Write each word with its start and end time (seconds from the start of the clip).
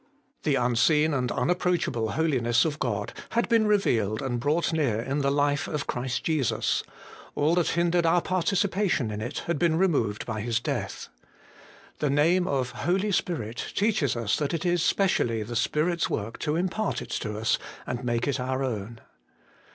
The 0.41 0.55
unseen 0.55 1.11
134 1.11 1.13
HOLY 1.13 1.17
IN 1.21 1.29
CHRIST. 1.29 1.31
and 1.31 1.41
unapproachable 1.43 2.11
holiness 2.13 2.65
of 2.65 2.79
God 2.79 3.13
had 3.35 3.47
been 3.47 3.67
revealed 3.67 4.23
and 4.23 4.39
brought 4.39 4.73
near 4.73 4.99
in 4.99 5.19
the 5.21 5.29
life 5.29 5.67
of 5.67 5.85
Christ 5.85 6.23
Jesus; 6.23 6.81
all 7.35 7.53
that 7.53 7.67
hindered 7.77 8.07
our 8.07 8.19
participation 8.23 9.11
in 9.11 9.21
it 9.21 9.43
had 9.45 9.59
been 9.59 9.77
removed 9.77 10.25
by 10.25 10.41
His 10.41 10.59
death. 10.59 11.09
The 11.99 12.09
name 12.09 12.47
of 12.47 12.71
Holy 12.71 13.11
Spirit 13.11 13.63
teaches 13.75 14.15
us 14.15 14.37
that 14.37 14.55
it 14.55 14.65
is 14.65 14.81
specially 14.81 15.43
the 15.43 15.55
Spirit's 15.55 16.09
work 16.09 16.39
to 16.39 16.55
impart 16.55 17.03
it 17.03 17.11
to 17.21 17.37
us 17.37 17.59
and 17.85 18.03
make 18.03 18.27
it 18.27 18.39
our 18.39 18.63
own. 18.63 19.01